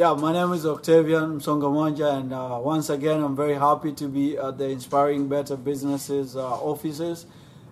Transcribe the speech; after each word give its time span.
Yeah, 0.00 0.14
my 0.14 0.32
name 0.32 0.54
is 0.54 0.64
Octavian 0.64 1.40
Songamonja, 1.40 2.20
and 2.20 2.32
uh, 2.32 2.58
once 2.58 2.88
again, 2.88 3.22
I'm 3.22 3.36
very 3.36 3.52
happy 3.52 3.92
to 3.92 4.08
be 4.08 4.34
at 4.38 4.56
the 4.56 4.70
Inspiring 4.70 5.28
Better 5.28 5.58
Businesses 5.58 6.36
uh, 6.36 6.54
offices. 6.54 7.26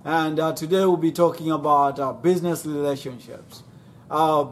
And 0.04 0.38
uh, 0.38 0.52
today 0.52 0.80
we'll 0.80 0.98
be 0.98 1.10
talking 1.10 1.50
about 1.50 1.98
uh, 1.98 2.12
business 2.12 2.66
relationships. 2.66 3.62
Uh, 4.10 4.48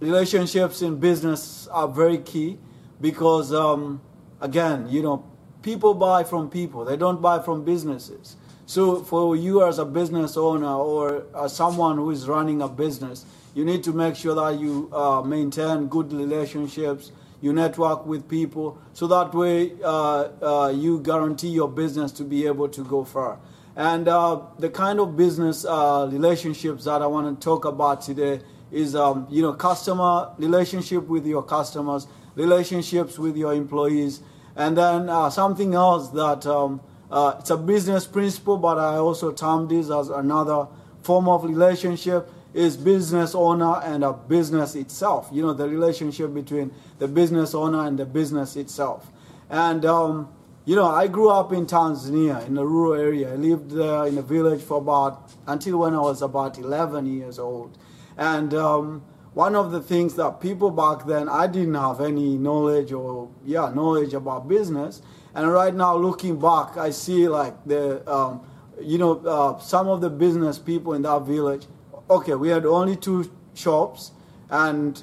relationships 0.00 0.80
in 0.80 0.96
business 0.98 1.66
are 1.66 1.86
very 1.86 2.16
key 2.16 2.56
because, 2.98 3.52
um, 3.52 4.00
again, 4.40 4.88
you 4.88 5.02
know, 5.02 5.22
people 5.60 5.92
buy 5.92 6.24
from 6.24 6.48
people, 6.48 6.86
they 6.86 6.96
don't 6.96 7.20
buy 7.20 7.42
from 7.42 7.62
businesses. 7.62 8.36
So, 8.64 9.04
for 9.04 9.36
you 9.36 9.66
as 9.66 9.78
a 9.78 9.84
business 9.84 10.38
owner 10.38 10.72
or 10.72 11.24
as 11.36 11.54
someone 11.54 11.98
who 11.98 12.10
is 12.10 12.26
running 12.26 12.62
a 12.62 12.68
business, 12.68 13.26
you 13.58 13.64
need 13.64 13.82
to 13.82 13.92
make 13.92 14.14
sure 14.14 14.36
that 14.36 14.60
you 14.60 14.88
uh, 14.92 15.20
maintain 15.20 15.88
good 15.88 16.12
relationships, 16.12 17.10
you 17.40 17.52
network 17.52 18.06
with 18.06 18.28
people, 18.28 18.78
so 18.92 19.08
that 19.08 19.34
way 19.34 19.72
uh, 19.82 20.28
uh, 20.40 20.68
you 20.72 21.00
guarantee 21.00 21.48
your 21.48 21.68
business 21.68 22.12
to 22.12 22.22
be 22.22 22.46
able 22.46 22.68
to 22.68 22.84
go 22.84 23.02
far. 23.02 23.40
And 23.74 24.06
uh, 24.06 24.42
the 24.60 24.70
kind 24.70 25.00
of 25.00 25.16
business 25.16 25.64
uh, 25.64 26.08
relationships 26.08 26.84
that 26.84 27.02
I 27.02 27.08
want 27.08 27.26
to 27.40 27.44
talk 27.44 27.64
about 27.64 28.00
today 28.00 28.42
is, 28.70 28.94
um, 28.94 29.26
you 29.28 29.42
know, 29.42 29.54
customer 29.54 30.30
relationship 30.38 31.08
with 31.08 31.26
your 31.26 31.42
customers, 31.42 32.06
relationships 32.36 33.18
with 33.18 33.36
your 33.36 33.54
employees, 33.54 34.20
and 34.54 34.78
then 34.78 35.08
uh, 35.08 35.30
something 35.30 35.74
else 35.74 36.10
that 36.10 36.46
um, 36.46 36.80
uh, 37.10 37.34
it's 37.40 37.50
a 37.50 37.56
business 37.56 38.06
principle, 38.06 38.56
but 38.56 38.78
I 38.78 38.98
also 38.98 39.32
term 39.32 39.66
this 39.66 39.90
as 39.90 40.10
another 40.10 40.68
form 41.02 41.28
of 41.28 41.42
relationship 41.42 42.30
is 42.58 42.76
business 42.76 43.34
owner 43.34 43.80
and 43.84 44.04
a 44.04 44.12
business 44.12 44.74
itself. 44.74 45.28
You 45.32 45.42
know, 45.42 45.52
the 45.52 45.68
relationship 45.68 46.34
between 46.34 46.72
the 46.98 47.08
business 47.08 47.54
owner 47.54 47.86
and 47.86 47.98
the 47.98 48.04
business 48.04 48.56
itself. 48.56 49.10
And, 49.48 49.84
um, 49.84 50.28
you 50.64 50.76
know, 50.76 50.86
I 50.86 51.06
grew 51.06 51.30
up 51.30 51.52
in 51.52 51.66
Tanzania, 51.66 52.46
in 52.46 52.58
a 52.58 52.66
rural 52.66 53.00
area. 53.00 53.32
I 53.32 53.36
lived 53.36 53.70
there 53.70 54.06
in 54.06 54.18
a 54.18 54.22
village 54.22 54.60
for 54.60 54.78
about, 54.78 55.32
until 55.46 55.78
when 55.78 55.94
I 55.94 56.00
was 56.00 56.20
about 56.20 56.58
11 56.58 57.06
years 57.06 57.38
old. 57.38 57.78
And 58.16 58.52
um, 58.52 59.02
one 59.32 59.54
of 59.54 59.70
the 59.70 59.80
things 59.80 60.14
that 60.16 60.40
people 60.40 60.70
back 60.70 61.06
then, 61.06 61.28
I 61.28 61.46
didn't 61.46 61.74
have 61.74 62.00
any 62.00 62.36
knowledge 62.36 62.92
or, 62.92 63.30
yeah, 63.46 63.72
knowledge 63.74 64.12
about 64.12 64.48
business 64.48 65.00
and 65.38 65.52
right 65.52 65.72
now, 65.72 65.96
looking 65.96 66.36
back, 66.40 66.76
I 66.76 66.90
see 66.90 67.28
like 67.28 67.54
the, 67.64 68.02
um, 68.10 68.40
you 68.80 68.98
know, 68.98 69.18
uh, 69.18 69.58
some 69.60 69.86
of 69.86 70.00
the 70.00 70.10
business 70.10 70.58
people 70.58 70.94
in 70.94 71.02
that 71.02 71.22
village. 71.22 71.66
Okay, 72.10 72.34
we 72.34 72.48
had 72.48 72.64
only 72.64 72.96
two 72.96 73.30
shops, 73.52 74.12
and 74.48 75.02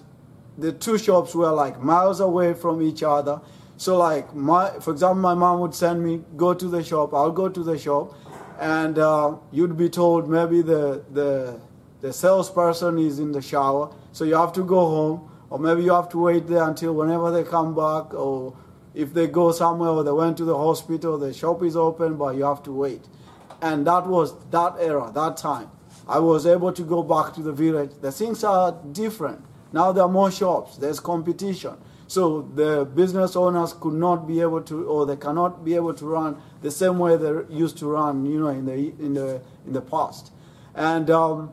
the 0.57 0.71
two 0.71 0.97
shops 0.97 1.35
were 1.35 1.51
like 1.51 1.79
miles 1.79 2.19
away 2.19 2.55
from 2.55 2.81
each 2.81 3.03
other. 3.03 3.41
So, 3.77 3.97
like, 3.97 4.33
my, 4.33 4.71
for 4.79 4.91
example, 4.91 5.21
my 5.21 5.35
mom 5.35 5.59
would 5.59 5.75
send 5.75 6.03
me 6.03 6.23
go 6.35 6.53
to 6.55 6.67
the 6.67 6.83
shop. 6.83 7.13
I'll 7.13 7.31
go 7.31 7.47
to 7.47 7.63
the 7.63 7.77
shop, 7.77 8.15
and 8.59 8.97
uh, 8.97 9.35
you'd 9.51 9.77
be 9.77 9.89
told 9.89 10.27
maybe 10.27 10.63
the 10.63 11.03
the 11.11 11.59
the 12.01 12.11
salesperson 12.11 12.97
is 12.97 13.19
in 13.19 13.31
the 13.31 13.41
shower, 13.41 13.93
so 14.11 14.23
you 14.23 14.35
have 14.35 14.53
to 14.53 14.63
go 14.63 14.79
home, 14.79 15.29
or 15.51 15.59
maybe 15.59 15.83
you 15.83 15.93
have 15.93 16.09
to 16.09 16.17
wait 16.17 16.47
there 16.47 16.63
until 16.63 16.93
whenever 16.95 17.29
they 17.29 17.43
come 17.43 17.75
back, 17.75 18.15
or 18.15 18.55
if 18.95 19.13
they 19.13 19.27
go 19.27 19.51
somewhere 19.51 19.89
or 19.89 20.03
they 20.03 20.11
went 20.11 20.37
to 20.37 20.45
the 20.45 20.57
hospital, 20.57 21.19
the 21.19 21.33
shop 21.33 21.61
is 21.61 21.75
open, 21.75 22.15
but 22.15 22.35
you 22.35 22.45
have 22.45 22.63
to 22.63 22.71
wait. 22.71 23.07
And 23.61 23.85
that 23.85 24.07
was 24.07 24.33
that 24.49 24.75
era, 24.79 25.11
that 25.13 25.37
time. 25.37 25.69
I 26.07 26.19
was 26.19 26.45
able 26.45 26.71
to 26.71 26.83
go 26.83 27.01
back 27.03 27.33
to 27.35 27.41
the 27.41 27.51
village. 27.51 27.91
The 28.01 28.11
things 28.11 28.43
are 28.43 28.71
different. 28.91 29.43
Now 29.73 29.91
there 29.91 30.03
are 30.03 30.09
more 30.09 30.31
shops, 30.31 30.77
there's 30.77 30.99
competition. 30.99 31.75
So 32.07 32.43
the 32.53 32.85
business 32.85 33.35
owners 33.35 33.73
could 33.73 33.95
not 33.95 34.27
be 34.27 34.39
able 34.39 34.61
to, 34.61 34.85
or 34.85 35.05
they 35.07 35.15
cannot 35.15 35.65
be 35.65 35.73
able 35.73 35.93
to 35.95 36.05
run 36.05 36.39
the 36.61 36.69
same 36.69 36.99
way 36.99 37.17
they 37.17 37.33
used 37.49 37.77
to 37.79 37.87
run, 37.87 38.25
you 38.25 38.39
know, 38.39 38.49
in 38.49 38.65
the 38.65 38.73
in 38.73 39.15
the 39.15 39.41
in 39.65 39.73
the 39.73 39.81
past. 39.81 40.31
And 40.75 41.09
um, 41.09 41.51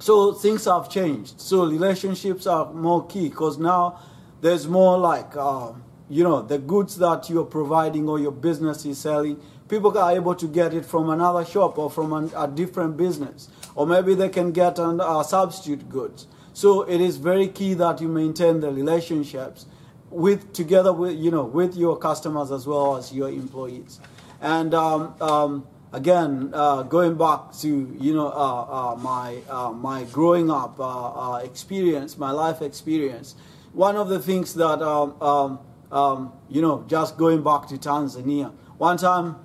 so 0.00 0.32
things 0.32 0.64
have 0.64 0.90
changed. 0.90 1.40
So 1.40 1.66
relationships 1.66 2.48
are 2.48 2.72
more 2.72 3.06
key 3.06 3.28
because 3.28 3.58
now 3.58 4.00
there's 4.40 4.66
more 4.66 4.98
like. 4.98 5.36
Um, 5.36 5.84
you 6.10 6.24
know, 6.24 6.42
the 6.42 6.58
goods 6.58 6.96
that 6.96 7.30
you're 7.30 7.44
providing 7.44 8.08
or 8.08 8.18
your 8.18 8.32
business 8.32 8.84
is 8.84 8.98
selling, 8.98 9.40
people 9.68 9.96
are 9.96 10.10
able 10.10 10.34
to 10.34 10.48
get 10.48 10.74
it 10.74 10.84
from 10.84 11.08
another 11.08 11.44
shop 11.44 11.78
or 11.78 11.88
from 11.88 12.12
an, 12.12 12.32
a 12.36 12.48
different 12.48 12.96
business. 12.96 13.48
Or 13.76 13.86
maybe 13.86 14.16
they 14.16 14.28
can 14.28 14.50
get 14.50 14.80
an, 14.80 15.00
uh, 15.00 15.22
substitute 15.22 15.88
goods. 15.88 16.26
So 16.52 16.82
it 16.82 17.00
is 17.00 17.16
very 17.16 17.46
key 17.46 17.74
that 17.74 18.00
you 18.00 18.08
maintain 18.08 18.58
the 18.58 18.72
relationships 18.72 19.66
with 20.10 20.52
together 20.52 20.92
with 20.92 21.16
you 21.16 21.30
know 21.30 21.44
with 21.44 21.76
your 21.76 21.96
customers 21.96 22.50
as 22.50 22.66
well 22.66 22.96
as 22.96 23.12
your 23.12 23.28
employees. 23.28 24.00
And 24.40 24.74
um, 24.74 25.14
um, 25.20 25.66
again, 25.92 26.50
uh, 26.52 26.82
going 26.82 27.16
back 27.16 27.52
to 27.60 27.96
you 28.00 28.12
know 28.12 28.26
uh, 28.26 28.92
uh 28.92 28.96
my 28.96 29.38
uh, 29.48 29.70
my 29.70 30.02
growing 30.04 30.50
up 30.50 30.74
uh, 30.80 31.40
experience, 31.44 32.18
my 32.18 32.32
life 32.32 32.60
experience, 32.60 33.36
one 33.72 33.96
of 33.96 34.08
the 34.08 34.18
things 34.18 34.54
that 34.54 34.82
um, 34.82 35.60
um 35.92 36.32
you 36.48 36.62
know, 36.62 36.84
just 36.88 37.16
going 37.16 37.42
back 37.42 37.66
to 37.68 37.74
Tanzania. 37.74 38.52
One 38.78 38.96
time 38.96 39.36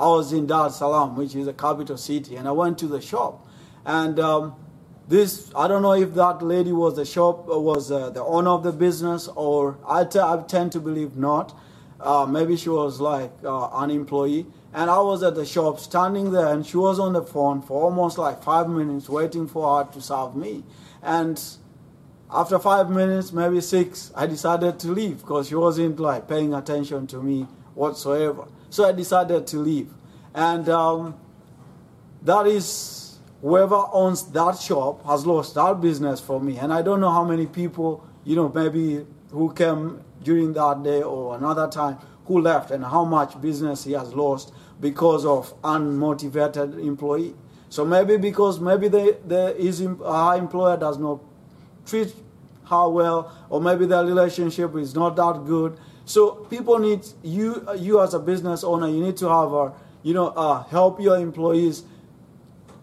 I 0.00 0.06
was 0.06 0.32
in 0.32 0.46
Dar 0.46 0.68
es 0.68 0.76
Salaam, 0.76 1.14
which 1.14 1.34
is 1.34 1.46
a 1.46 1.52
capital 1.52 1.98
city, 1.98 2.36
and 2.36 2.48
I 2.48 2.52
went 2.52 2.78
to 2.78 2.86
the 2.86 3.02
shop. 3.02 3.46
And 3.84 4.18
um, 4.18 4.54
this, 5.08 5.52
I 5.54 5.68
don't 5.68 5.82
know 5.82 5.92
if 5.92 6.14
that 6.14 6.42
lady 6.42 6.72
was 6.72 6.96
the 6.96 7.04
shop, 7.04 7.48
uh, 7.50 7.58
was 7.58 7.92
uh, 7.92 8.08
the 8.08 8.24
owner 8.24 8.50
of 8.50 8.62
the 8.62 8.72
business, 8.72 9.28
or 9.28 9.78
I, 9.86 10.04
t- 10.04 10.18
I 10.18 10.42
tend 10.48 10.72
to 10.72 10.80
believe 10.80 11.16
not. 11.16 11.54
Uh, 12.00 12.24
maybe 12.26 12.56
she 12.56 12.70
was 12.70 12.98
like 12.98 13.30
uh, 13.44 13.68
an 13.74 13.90
employee. 13.90 14.46
And 14.72 14.88
I 14.88 15.00
was 15.00 15.22
at 15.22 15.34
the 15.34 15.44
shop 15.44 15.80
standing 15.80 16.30
there, 16.30 16.46
and 16.46 16.64
she 16.64 16.78
was 16.78 16.98
on 16.98 17.12
the 17.12 17.22
phone 17.22 17.60
for 17.60 17.82
almost 17.82 18.16
like 18.16 18.42
five 18.42 18.70
minutes 18.70 19.08
waiting 19.08 19.48
for 19.48 19.84
her 19.84 19.92
to 19.92 20.00
serve 20.00 20.34
me. 20.34 20.64
And 21.02 21.42
after 22.32 22.58
five 22.58 22.90
minutes, 22.90 23.32
maybe 23.32 23.60
six, 23.60 24.12
I 24.14 24.26
decided 24.26 24.78
to 24.80 24.88
leave 24.88 25.18
because 25.20 25.48
she 25.48 25.54
wasn't 25.54 25.98
like 25.98 26.28
paying 26.28 26.54
attention 26.54 27.06
to 27.08 27.22
me 27.22 27.46
whatsoever. 27.74 28.46
So 28.70 28.88
I 28.88 28.92
decided 28.92 29.46
to 29.48 29.58
leave. 29.58 29.92
And 30.34 30.68
um, 30.68 31.14
that 32.22 32.46
is 32.46 33.18
whoever 33.40 33.82
owns 33.92 34.30
that 34.30 34.58
shop 34.58 35.04
has 35.06 35.26
lost 35.26 35.54
that 35.54 35.80
business 35.80 36.20
for 36.20 36.40
me. 36.40 36.58
And 36.58 36.72
I 36.72 36.82
don't 36.82 37.00
know 37.00 37.10
how 37.10 37.24
many 37.24 37.46
people, 37.46 38.06
you 38.24 38.36
know, 38.36 38.48
maybe 38.48 39.04
who 39.30 39.52
came 39.52 40.04
during 40.22 40.52
that 40.52 40.82
day 40.82 41.02
or 41.02 41.36
another 41.36 41.66
time 41.68 41.98
who 42.26 42.40
left 42.40 42.70
and 42.70 42.84
how 42.84 43.04
much 43.04 43.40
business 43.40 43.84
he 43.84 43.92
has 43.92 44.14
lost 44.14 44.52
because 44.80 45.24
of 45.24 45.60
unmotivated 45.62 46.78
employee. 46.78 47.34
So 47.70 47.84
maybe 47.84 48.16
because 48.16 48.60
maybe 48.60 48.88
the, 48.88 49.16
the 49.26 49.54
his 49.58 49.80
uh, 49.80 50.36
employer 50.38 50.76
does 50.76 50.98
not 50.98 51.20
treat 51.86 52.14
her 52.70 52.88
well, 52.88 53.32
or 53.50 53.60
maybe 53.60 53.84
their 53.86 54.04
relationship 54.04 54.76
is 54.76 54.94
not 54.94 55.16
that 55.16 55.44
good. 55.44 55.78
So 56.04 56.30
people 56.48 56.78
need 56.78 57.06
you. 57.22 57.66
You 57.76 58.00
as 58.00 58.14
a 58.14 58.18
business 58.18 58.64
owner, 58.64 58.88
you 58.88 59.02
need 59.02 59.16
to 59.18 59.28
have 59.28 59.52
a, 59.52 59.72
you 60.02 60.14
know, 60.14 60.28
uh, 60.28 60.62
help 60.64 61.00
your 61.00 61.18
employees 61.18 61.82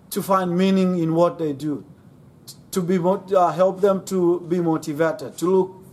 to 0.09 0.21
find 0.21 0.57
meaning 0.57 0.99
in 0.99 1.13
what 1.13 1.37
they 1.37 1.53
do, 1.53 1.85
to 2.71 2.81
be 2.81 2.97
uh, 2.97 3.51
help 3.51 3.81
them 3.81 4.05
to 4.05 4.41
be 4.41 4.59
motivated, 4.59 5.37
to 5.37 5.45
look, 5.45 5.83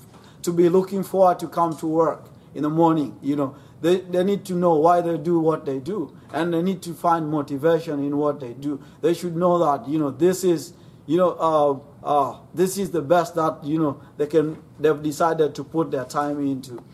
to 0.43 0.53
be 0.53 0.69
looking 0.69 1.03
forward 1.03 1.39
to 1.39 1.49
come 1.49 1.77
to 1.79 1.87
work 1.87 2.25
in 2.55 2.63
the 2.63 2.71
morning. 2.71 3.17
You 3.23 3.37
know, 3.37 3.57
they 3.81 4.01
they 4.01 4.25
need 4.25 4.45
to 4.47 4.55
know 4.55 4.75
why 4.75 5.01
they 5.01 5.19
do 5.19 5.39
what 5.39 5.67
they 5.67 5.79
do, 5.79 6.17
and 6.33 6.53
they 6.53 6.63
need 6.63 6.83
to 6.83 6.95
find 6.95 7.31
motivation 7.31 8.01
in 8.05 8.17
what 8.17 8.41
they 8.41 8.55
do. 8.55 8.81
They 9.03 9.15
should 9.15 9.37
know 9.37 9.59
that 9.59 9.89
you 9.89 9.99
know 9.99 10.11
this 10.11 10.45
is 10.45 10.75
you 11.07 11.19
know, 11.19 11.31
uh, 11.33 11.79
uh, 12.05 12.37
this 12.53 12.77
is 12.77 12.91
the 12.91 13.01
best 13.01 13.35
that 13.35 13.65
you 13.65 13.79
know 13.79 14.01
they 14.19 14.27
can. 14.27 14.63
They've 14.79 15.03
decided 15.03 15.55
to 15.55 15.65
put 15.65 15.91
their 15.91 16.05
time 16.05 16.39
into. 16.47 16.85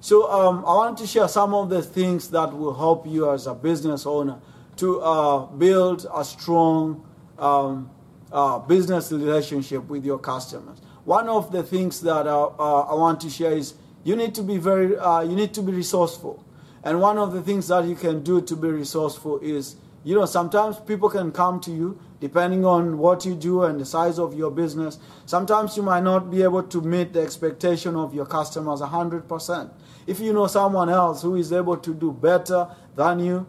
So 0.00 0.30
um, 0.30 0.64
I 0.66 0.74
want 0.74 0.98
to 0.98 1.06
share 1.06 1.28
some 1.28 1.54
of 1.54 1.68
the 1.68 1.82
things 1.82 2.28
that 2.30 2.52
will 2.56 2.74
help 2.74 3.06
you 3.06 3.30
as 3.30 3.46
a 3.46 3.54
business 3.54 4.06
owner 4.06 4.38
to 4.76 5.00
uh, 5.00 5.46
build 5.46 6.06
a 6.14 6.24
strong 6.24 7.06
um, 7.38 7.90
uh, 8.32 8.58
business 8.58 9.12
relationship 9.12 9.86
with 9.88 10.04
your 10.04 10.18
customers. 10.18 10.78
One 11.04 11.28
of 11.28 11.52
the 11.52 11.62
things 11.62 12.00
that 12.00 12.26
uh, 12.26 12.46
uh, 12.58 12.80
I 12.82 12.94
want 12.94 13.20
to 13.20 13.30
share 13.30 13.52
is 13.52 13.74
you 14.02 14.16
need 14.16 14.34
to 14.34 14.42
be 14.42 14.56
very, 14.56 14.88
you 15.28 15.36
need 15.36 15.52
to 15.54 15.62
be 15.62 15.72
resourceful. 15.72 16.44
And 16.82 17.00
one 17.00 17.16
of 17.18 17.32
the 17.32 17.42
things 17.42 17.68
that 17.68 17.84
you 17.84 17.94
can 17.94 18.22
do 18.22 18.40
to 18.42 18.56
be 18.56 18.68
resourceful 18.68 19.40
is, 19.40 19.76
you 20.04 20.14
know, 20.14 20.26
sometimes 20.26 20.78
people 20.78 21.08
can 21.08 21.32
come 21.32 21.60
to 21.60 21.70
you 21.70 21.98
depending 22.20 22.64
on 22.64 22.98
what 22.98 23.24
you 23.24 23.34
do 23.34 23.64
and 23.64 23.80
the 23.80 23.84
size 23.84 24.18
of 24.18 24.34
your 24.34 24.50
business. 24.50 24.98
Sometimes 25.26 25.76
you 25.76 25.82
might 25.82 26.02
not 26.02 26.30
be 26.30 26.42
able 26.42 26.62
to 26.62 26.80
meet 26.82 27.12
the 27.14 27.22
expectation 27.22 27.96
of 27.96 28.14
your 28.14 28.26
customers 28.26 28.80
100%. 28.80 29.70
If 30.06 30.20
you 30.20 30.32
know 30.32 30.46
someone 30.46 30.90
else 30.90 31.22
who 31.22 31.36
is 31.36 31.52
able 31.52 31.78
to 31.78 31.94
do 31.94 32.12
better 32.12 32.68
than 32.94 33.18
you, 33.18 33.46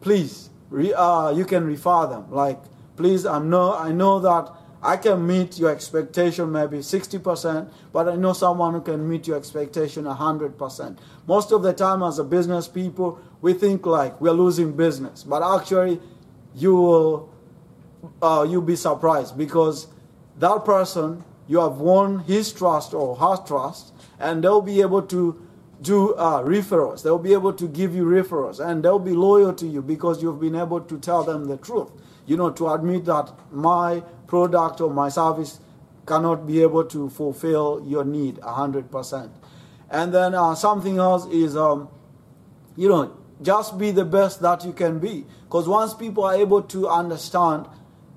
please, 0.00 0.50
re, 0.70 0.92
uh, 0.92 1.30
you 1.30 1.46
can 1.46 1.64
refer 1.64 2.06
them. 2.06 2.30
Like, 2.30 2.60
please, 2.96 3.24
I'm 3.24 3.48
no, 3.48 3.74
I 3.74 3.90
know 3.90 4.20
that 4.20 4.52
I 4.82 4.96
can 4.96 5.26
meet 5.26 5.58
your 5.58 5.70
expectation 5.70 6.52
maybe 6.52 6.78
60%, 6.78 7.70
but 7.92 8.08
I 8.08 8.16
know 8.16 8.32
someone 8.32 8.74
who 8.74 8.80
can 8.80 9.08
meet 9.08 9.26
your 9.26 9.36
expectation 9.36 10.04
100%. 10.04 10.98
Most 11.26 11.52
of 11.52 11.62
the 11.62 11.72
time, 11.72 12.02
as 12.02 12.18
a 12.18 12.24
business 12.24 12.68
people, 12.68 13.18
we 13.40 13.54
think 13.54 13.86
like 13.86 14.20
we're 14.20 14.30
losing 14.32 14.72
business, 14.72 15.24
but 15.24 15.42
actually, 15.42 16.00
you 16.54 16.74
will 16.74 17.34
uh, 18.22 18.46
you'll 18.48 18.62
be 18.62 18.76
surprised 18.76 19.36
because 19.36 19.88
that 20.38 20.64
person 20.64 21.24
you 21.48 21.60
have 21.60 21.78
won 21.78 22.20
his 22.20 22.52
trust 22.52 22.94
or 22.94 23.16
her 23.16 23.36
trust, 23.44 23.92
and 24.20 24.44
they'll 24.44 24.60
be 24.60 24.80
able 24.80 25.02
to 25.02 25.40
do 25.80 26.14
uh, 26.14 26.42
referrals. 26.42 27.02
They'll 27.02 27.18
be 27.18 27.32
able 27.32 27.52
to 27.54 27.66
give 27.66 27.94
you 27.94 28.04
referrals, 28.04 28.60
and 28.64 28.84
they'll 28.84 28.98
be 28.98 29.12
loyal 29.12 29.52
to 29.54 29.66
you 29.66 29.82
because 29.82 30.22
you've 30.22 30.40
been 30.40 30.56
able 30.56 30.80
to 30.80 30.98
tell 30.98 31.24
them 31.24 31.46
the 31.46 31.56
truth. 31.56 31.90
You 32.26 32.36
know, 32.36 32.50
to 32.50 32.68
admit 32.70 33.06
that 33.06 33.32
my 33.50 34.02
product 34.28 34.80
or 34.80 34.92
my 34.94 35.08
service 35.08 35.58
cannot 36.06 36.46
be 36.46 36.62
able 36.62 36.84
to 36.84 37.10
fulfill 37.10 37.84
your 37.84 38.04
need 38.04 38.36
100%. 38.36 39.30
And 39.90 40.14
then 40.14 40.34
uh, 40.34 40.54
something 40.54 40.98
else 40.98 41.26
is, 41.26 41.56
um, 41.56 41.88
you 42.76 42.88
know, 42.88 43.16
just 43.42 43.78
be 43.78 43.90
the 43.90 44.04
best 44.04 44.40
that 44.42 44.64
you 44.64 44.72
can 44.72 44.98
be. 44.98 45.24
Because 45.44 45.68
once 45.68 45.94
people 45.94 46.24
are 46.24 46.34
able 46.34 46.62
to 46.62 46.88
understand, 46.88 47.66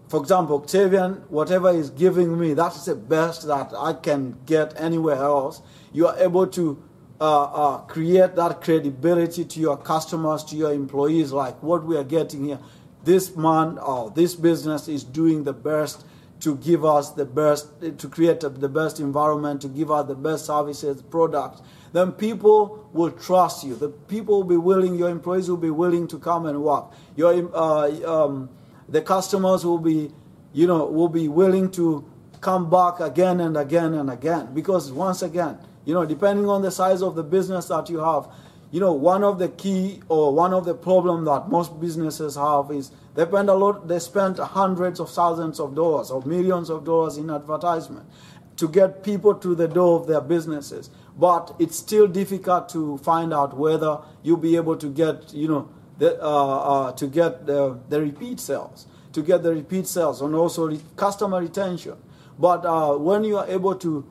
for 0.10 0.20
example, 0.22 0.58
Octavian, 0.58 1.24
whatever 1.30 1.70
is 1.70 1.90
giving 1.90 2.38
me, 2.40 2.54
that's 2.54 2.86
the 2.86 2.96
best 2.96 3.48
that 3.48 3.72
I 3.78 3.94
can 3.94 4.38
get 4.46 4.74
anywhere 4.80 5.16
else. 5.16 5.62
You 5.94 6.08
are 6.08 6.18
able 6.18 6.48
to 6.48 6.82
uh, 7.22 7.44
uh, 7.44 7.78
create 7.82 8.36
that 8.36 8.62
credibility 8.62 9.46
to 9.46 9.60
your 9.60 9.78
customers, 9.78 10.44
to 10.46 10.56
your 10.56 10.74
employees, 10.74 11.32
like 11.32 11.62
what 11.62 11.84
we 11.86 11.96
are 11.96 12.04
getting 12.04 12.46
here. 12.46 12.60
This 13.04 13.36
man 13.36 13.78
or 13.80 14.12
this 14.12 14.36
business 14.36 14.88
is 14.88 15.04
doing 15.04 15.44
the 15.44 15.54
best 15.54 16.06
to 16.42 16.56
give 16.58 16.84
us 16.84 17.12
the 17.12 17.26
best, 17.26 17.68
to 17.98 18.10
create 18.10 18.42
the 18.42 18.70
best 18.70 19.00
environment, 19.00 19.62
to 19.62 19.68
give 19.68 19.92
us 19.92 20.08
the 20.08 20.16
best 20.16 20.46
services, 20.46 21.02
products, 21.04 21.62
then 21.94 22.12
people 22.12 22.90
will 22.94 23.12
trust 23.12 23.64
you. 23.64 23.76
The 23.76 23.90
people 23.90 24.38
will 24.38 24.50
be 24.50 24.58
willing, 24.58 24.96
your 24.96 25.10
employees 25.10 25.50
will 25.50 25.58
be 25.58 25.70
willing 25.70 26.08
to 26.08 26.18
come 26.18 26.46
and 26.46 26.64
work. 26.64 26.86
Your, 27.16 27.56
uh, 27.56 28.26
um, 28.26 28.50
the 28.90 29.02
customers 29.02 29.66
will 29.66 29.78
be, 29.78 30.12
you 30.54 30.68
know, 30.68 30.86
will 30.86 31.10
be 31.10 31.28
willing 31.28 31.70
to 31.72 32.10
come 32.40 32.70
back 32.70 33.00
again 33.00 33.40
and 33.40 33.56
again 33.56 33.94
and 33.94 34.10
again. 34.10 34.54
Because 34.54 34.92
once 34.92 35.22
again, 35.22 35.60
you 35.86 35.94
know, 35.94 36.06
depending 36.06 36.48
on 36.48 36.62
the 36.62 36.72
size 36.72 37.02
of 37.02 37.16
the 37.16 37.24
business 37.24 37.68
that 37.68 37.90
you 37.90 38.00
have, 38.00 38.28
you 38.72 38.80
know, 38.80 38.94
one 38.94 39.24
of 39.24 39.38
the 39.38 39.50
key 39.50 40.02
or 40.08 40.34
one 40.34 40.54
of 40.54 40.64
the 40.66 40.74
problem 40.74 41.26
that 41.26 41.50
most 41.50 41.80
businesses 41.80 42.36
have 42.36 42.72
is 42.72 42.92
they 43.16 43.26
spend 43.26 43.50
a 43.50 43.54
lot, 43.54 43.88
they 43.88 44.00
spend 44.00 44.38
hundreds 44.38 45.00
of 45.02 45.10
thousands 45.10 45.60
of 45.60 45.76
dollars 45.76 46.10
or 46.10 46.22
millions 46.24 46.70
of 46.70 46.86
dollars 46.86 47.18
in 47.18 47.30
advertisement 47.30 48.10
to 48.56 48.70
get 48.70 49.04
people 49.04 49.36
to 49.36 49.56
the 49.56 49.68
door 49.68 50.00
of 50.00 50.08
their 50.08 50.22
businesses. 50.22 50.90
But 51.18 51.54
it's 51.60 51.78
still 51.78 52.08
difficult 52.08 52.70
to 52.70 52.98
find 53.00 53.34
out 53.34 53.58
whether 53.58 54.00
you'll 54.24 54.38
be 54.38 54.56
able 54.56 54.78
to 54.78 54.88
get, 54.88 55.34
you 55.34 55.50
know, 55.50 55.70
the, 55.98 56.22
uh, 56.24 56.28
uh, 56.28 56.92
to 56.94 57.08
get 57.08 57.46
the, 57.46 57.78
the 57.90 58.00
repeat 58.00 58.40
sales, 58.40 58.88
to 59.12 59.22
get 59.22 59.44
the 59.44 59.54
repeat 59.54 59.86
sales, 59.86 60.22
and 60.22 60.34
also 60.34 60.68
re- 60.68 60.82
customer 60.96 61.42
retention. 61.42 61.96
But 62.40 62.66
uh, 62.66 62.96
when 62.96 63.26
you 63.26 63.38
are 63.38 63.48
able 63.48 63.76
to 63.76 64.10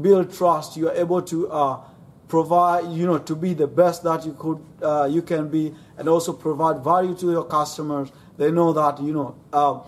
build 0.00 0.32
trust, 0.34 0.76
you 0.76 0.88
are 0.88 0.94
able 0.94 1.22
to 1.22 1.48
uh, 1.48 1.80
provide, 2.32 2.90
you 2.90 3.04
know, 3.04 3.18
to 3.18 3.36
be 3.36 3.52
the 3.52 3.66
best 3.66 4.02
that 4.02 4.24
you 4.24 4.32
could, 4.32 4.58
uh, 4.82 5.04
you 5.04 5.20
can 5.20 5.50
be, 5.50 5.74
and 5.98 6.08
also 6.08 6.32
provide 6.32 6.82
value 6.82 7.14
to 7.14 7.30
your 7.30 7.44
customers. 7.44 8.10
They 8.38 8.50
know 8.50 8.72
that, 8.72 9.02
you 9.02 9.12
know, 9.12 9.36
uh, 9.52 9.80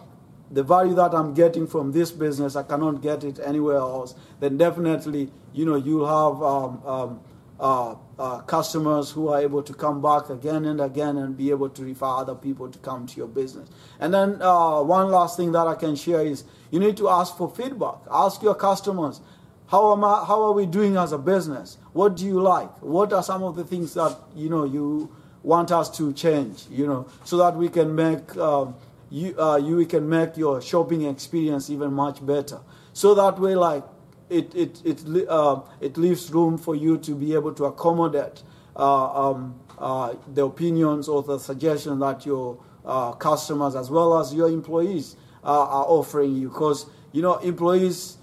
the 0.51 0.63
value 0.63 0.95
that 0.95 1.15
I'm 1.15 1.33
getting 1.33 1.67
from 1.67 1.93
this 1.93 2.11
business, 2.11 2.55
I 2.55 2.63
cannot 2.63 3.01
get 3.01 3.25
it 3.25 3.41
anywhere 3.43 3.79
else. 3.79 4.15
Then 4.41 4.59
definitely, 4.59 5.31
you 5.55 5.65
know, 5.65 5.77
you'll 5.77 6.07
have 6.07 6.43
um, 6.43 6.87
um, 6.87 7.21
uh, 7.59 7.95
uh, 8.19 8.41
customers 8.41 9.11
who 9.11 9.29
are 9.29 9.41
able 9.41 9.63
to 9.63 9.73
come 9.73 10.03
back 10.03 10.29
again 10.29 10.67
and 10.67 10.83
again 10.83 11.17
and 11.17 11.39
be 11.39 11.49
able 11.49 11.71
to 11.71 11.83
refer 11.83 12.05
other 12.05 12.35
people 12.35 12.69
to 12.69 12.79
come 12.81 13.07
to 13.07 13.17
your 13.17 13.29
business. 13.29 13.71
And 13.99 14.13
then 14.13 14.43
uh, 14.43 14.83
one 14.83 15.11
last 15.11 15.39
thing 15.39 15.53
that 15.53 15.67
I 15.67 15.77
can 15.77 15.97
share 15.97 16.21
is 16.21 16.45
you 16.71 16.79
need 16.79 16.99
to 16.99 17.09
ask 17.09 17.39
for 17.39 17.49
feedback. 17.49 18.01
Ask 18.11 18.43
your 18.43 18.55
customers, 18.55 19.23
how 19.69 19.93
am 19.93 20.05
I, 20.05 20.27
how 20.29 20.43
are 20.43 20.53
we 20.53 20.67
doing 20.67 20.99
as 20.99 21.13
a 21.13 21.19
business? 21.19 21.79
What 21.95 22.17
do 22.17 22.27
you 22.27 22.41
like? 22.43 22.83
What 22.83 23.13
are 23.13 23.23
some 23.23 23.45
of 23.45 23.55
the 23.55 23.65
things 23.65 23.95
that 23.95 24.19
you 24.35 24.51
know 24.51 24.65
you 24.65 25.15
want 25.45 25.71
us 25.71 25.89
to 25.97 26.13
change? 26.13 26.67
You 26.69 26.89
know, 26.89 27.07
so 27.25 27.37
that 27.39 27.57
we 27.57 27.69
can 27.69 27.95
make 27.95 28.37
um, 28.37 28.75
you 29.11 29.39
uh, 29.41 29.57
you 29.57 29.87
can 29.87 30.09
make 30.09 30.37
your 30.37 30.61
shopping 30.61 31.03
experience 31.03 31.71
even 31.71 31.93
much 31.93 32.25
better. 32.27 32.59
So 32.93 33.15
that 33.15 33.39
way, 33.39 33.55
like 33.55 33.85
it 34.29 34.53
it 34.57 34.83
it 34.85 35.05
uh, 35.29 35.61
it 35.81 35.97
leaves 35.97 36.31
room 36.33 36.59
for 36.59 36.75
you 36.75 36.99
to 36.99 37.15
be 37.15 37.33
able 37.33 37.55
to 37.55 37.67
accommodate 37.67 38.43
uh, 38.75 39.31
um, 39.31 39.55
uh, 39.79 40.15
the 40.33 40.45
opinions 40.45 41.09
or 41.09 41.23
the 41.23 41.39
suggestions 41.39 42.01
that 42.01 42.27
your 42.27 42.59
uh, 42.85 43.13
customers 43.13 43.77
as 43.77 43.89
well 43.89 44.19
as 44.19 44.35
your 44.35 44.49
employees 44.49 45.15
uh, 45.45 45.47
are 45.47 45.85
offering 45.87 46.35
you. 46.35 46.49
Because 46.49 46.87
you 47.13 47.23
know 47.23 47.37
employees 47.37 48.17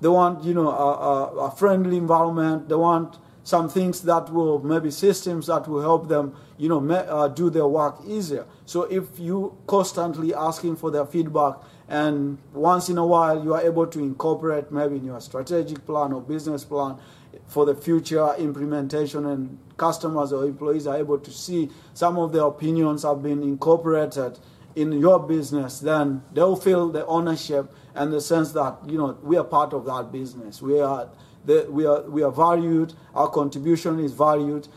they 0.00 0.08
want, 0.08 0.44
you 0.44 0.54
know, 0.54 0.68
a, 0.70 1.46
a, 1.46 1.50
friendly 1.50 1.96
environment. 1.96 2.68
They 2.68 2.74
want 2.74 3.18
some 3.42 3.68
things 3.68 4.02
that 4.02 4.32
will, 4.32 4.58
maybe 4.58 4.90
systems 4.90 5.46
that 5.46 5.68
will 5.68 5.80
help 5.80 6.08
them, 6.08 6.34
you 6.58 6.68
know, 6.68 6.80
uh, 6.90 7.28
do 7.28 7.50
their 7.50 7.66
work 7.66 7.96
easier. 8.06 8.46
So 8.66 8.82
if 8.84 9.18
you 9.18 9.56
constantly 9.66 10.34
asking 10.34 10.76
for 10.76 10.90
their 10.90 11.06
feedback 11.06 11.56
and 11.88 12.38
once 12.52 12.88
in 12.88 12.96
a 12.98 13.06
while 13.06 13.42
you 13.44 13.52
are 13.52 13.60
able 13.60 13.86
to 13.86 13.98
incorporate 13.98 14.70
maybe 14.72 14.96
in 14.96 15.04
your 15.04 15.20
strategic 15.20 15.84
plan 15.84 16.12
or 16.12 16.22
business 16.22 16.64
plan 16.64 16.96
for 17.46 17.66
the 17.66 17.74
future 17.74 18.34
implementation 18.38 19.26
and 19.26 19.58
customers 19.76 20.32
or 20.32 20.44
employees 20.44 20.86
are 20.86 20.96
able 20.96 21.18
to 21.18 21.30
see 21.30 21.68
some 21.92 22.16
of 22.16 22.32
their 22.32 22.44
opinions 22.44 23.02
have 23.02 23.22
been 23.22 23.42
incorporated 23.42 24.38
in 24.76 24.92
your 24.92 25.20
business, 25.20 25.80
then 25.80 26.22
they'll 26.32 26.56
feel 26.56 26.88
the 26.90 27.06
ownership 27.06 27.72
and 27.94 28.12
the 28.12 28.20
sense 28.20 28.52
that 28.52 28.76
you 28.86 28.98
know 28.98 29.16
we 29.22 29.36
are 29.36 29.44
part 29.44 29.72
of 29.72 29.84
that 29.86 30.10
business. 30.10 30.60
We 30.60 30.80
are 30.80 31.08
the, 31.44 31.66
we 31.70 31.86
are 31.86 32.02
we 32.02 32.22
are 32.22 32.32
valued. 32.32 32.94
Our 33.14 33.28
contribution 33.28 34.00
is 34.00 34.12
valued. 34.12 34.68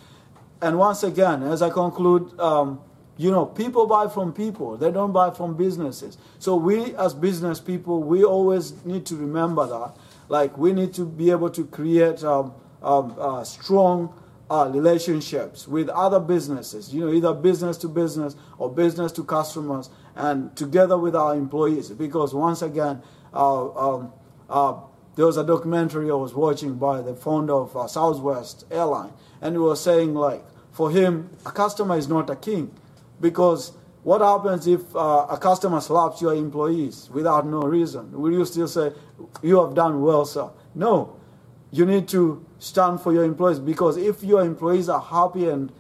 And 0.62 0.80
once 0.80 1.04
again, 1.04 1.44
as 1.44 1.62
I 1.62 1.70
conclude, 1.70 2.40
um, 2.40 2.82
you 3.18 3.32
know, 3.32 3.46
people 3.46 3.88
buy 3.88 4.08
from 4.08 4.34
people. 4.34 4.78
They 4.78 4.92
don't 4.92 5.12
buy 5.12 5.32
from 5.32 5.56
businesses. 5.56 6.18
So 6.40 6.56
we, 6.56 6.96
as 6.96 7.14
business 7.14 7.60
people, 7.60 8.04
we 8.04 8.24
always 8.24 8.74
need 8.86 9.06
to 9.08 9.16
remember 9.16 9.66
that. 9.68 9.96
Like 10.30 10.58
we 10.58 10.74
need 10.74 10.94
to 10.96 11.06
be 11.06 11.32
able 11.32 11.50
to 11.52 11.66
create 11.66 12.24
um, 12.24 12.54
um, 12.84 13.16
uh, 13.20 13.44
strong 13.44 14.14
uh, 14.50 14.70
relationships 14.74 15.68
with 15.68 15.90
other 15.90 16.20
businesses, 16.20 16.94
you 16.94 17.02
know, 17.02 17.12
either 17.12 17.34
business 17.34 17.78
to 17.78 17.88
business 17.88 18.36
or 18.58 18.72
business 18.72 19.12
to 19.14 19.24
customers, 19.24 19.90
and 20.16 20.56
together 20.56 20.98
with 20.98 21.16
our 21.16 21.36
employees. 21.36 21.90
Because 21.90 22.34
once 22.34 22.62
again, 22.62 23.02
uh, 23.34 23.96
um, 23.96 24.14
uh, 24.50 24.80
there 25.16 25.26
was 25.26 25.38
a 25.38 25.44
documentary 25.44 26.10
I 26.10 26.14
was 26.14 26.34
watching 26.34 26.76
by 26.76 27.02
the 27.02 27.16
founder 27.16 27.54
of 27.54 27.76
uh, 27.76 27.88
Southwest 27.88 28.66
Airline, 28.72 29.14
and 29.42 29.56
he 29.56 29.60
was 29.60 29.84
saying, 29.84 30.14
like, 30.14 30.44
for 30.72 30.92
him, 30.92 31.32
a 31.46 31.52
customer 31.52 31.98
is 31.98 32.08
not 32.08 32.30
a 32.30 32.36
king. 32.36 32.72
Because 33.20 33.72
what 34.04 34.22
happens 34.22 34.68
if 34.68 34.96
uh, 34.96 35.26
a 35.30 35.38
customer 35.38 35.82
slaps 35.82 36.22
your 36.22 36.36
employees 36.36 37.10
without 37.12 37.46
no 37.48 37.62
reason? 37.62 38.12
Will 38.12 38.32
you 38.32 38.46
still 38.46 38.68
say, 38.68 38.92
You 39.42 39.60
have 39.64 39.74
done 39.74 40.02
well, 40.02 40.24
sir? 40.24 40.50
No. 40.76 41.17
You 41.72 41.86
need 41.86 42.08
to 42.10 42.46
stand 42.60 43.02
for 43.02 43.14
your 43.14 43.24
employees 43.24 43.60
because 43.60 43.98
if 43.98 44.24
your 44.24 44.42
employees 44.42 44.90
are 44.90 45.02
happy 45.02 45.50
and 45.50 45.72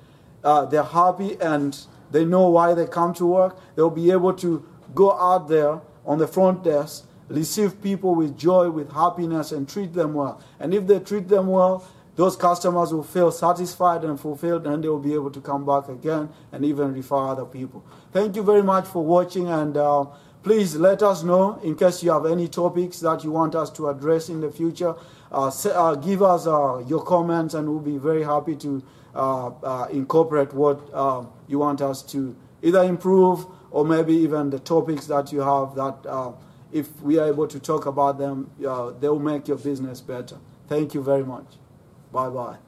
uh, 0.43 0.65
they're 0.65 0.83
happy 0.83 1.39
and 1.39 1.77
they 2.11 2.25
know 2.25 2.49
why 2.49 2.73
they 2.73 2.85
come 2.85 3.13
to 3.15 3.25
work, 3.25 3.57
they'll 3.75 3.89
be 3.89 4.11
able 4.11 4.33
to 4.33 4.65
go 4.93 5.17
out 5.19 5.47
there 5.47 5.81
on 6.05 6.17
the 6.17 6.27
front 6.27 6.63
desk, 6.63 7.05
receive 7.27 7.81
people 7.81 8.15
with 8.15 8.37
joy, 8.37 8.69
with 8.69 8.91
happiness, 8.91 9.51
and 9.51 9.67
treat 9.67 9.93
them 9.93 10.13
well. 10.13 10.41
And 10.59 10.73
if 10.73 10.87
they 10.87 10.99
treat 10.99 11.27
them 11.27 11.47
well, 11.47 11.85
those 12.15 12.35
customers 12.35 12.93
will 12.93 13.03
feel 13.03 13.31
satisfied 13.31 14.03
and 14.03 14.19
fulfilled, 14.19 14.65
and 14.65 14.83
they 14.83 14.87
will 14.87 14.99
be 14.99 15.13
able 15.13 15.29
to 15.31 15.41
come 15.41 15.65
back 15.65 15.87
again 15.87 16.29
and 16.51 16.65
even 16.65 16.93
refer 16.93 17.27
other 17.27 17.45
people. 17.45 17.85
Thank 18.11 18.35
you 18.35 18.43
very 18.43 18.63
much 18.63 18.87
for 18.87 19.05
watching, 19.05 19.47
and 19.47 19.77
uh, 19.77 20.05
please 20.41 20.75
let 20.75 21.03
us 21.03 21.21
know 21.23 21.59
in 21.63 21.75
case 21.75 22.01
you 22.01 22.11
have 22.11 22.25
any 22.25 22.47
topics 22.47 23.01
that 23.01 23.23
you 23.23 23.31
want 23.31 23.53
us 23.53 23.69
to 23.71 23.89
address 23.89 24.29
in 24.29 24.41
the 24.41 24.49
future. 24.49 24.95
Uh, 25.31 25.51
uh, 25.65 25.95
give 25.95 26.23
us 26.23 26.47
uh, 26.47 26.83
your 26.87 27.03
comments, 27.03 27.53
and 27.53 27.67
we'll 27.67 27.79
be 27.79 27.97
very 27.97 28.23
happy 28.23 28.55
to 28.55 28.83
incorporate 29.91 30.53
what 30.53 30.79
you 31.47 31.59
want 31.59 31.81
us 31.81 32.01
to 32.03 32.35
either 32.61 32.83
improve 32.83 33.45
or 33.71 33.85
maybe 33.85 34.13
even 34.13 34.49
the 34.49 34.59
topics 34.59 35.07
that 35.07 35.31
you 35.31 35.41
have 35.41 35.75
that 35.75 36.35
if 36.71 37.01
we 37.01 37.17
are 37.17 37.27
able 37.27 37.47
to 37.47 37.59
talk 37.59 37.85
about 37.85 38.17
them, 38.17 38.49
they 38.59 39.09
will 39.09 39.19
make 39.19 39.47
your 39.47 39.57
business 39.57 40.01
better. 40.01 40.37
Thank 40.67 40.93
you 40.93 41.01
very 41.01 41.23
much. 41.23 41.45
Bye 42.11 42.29
bye. 42.29 42.66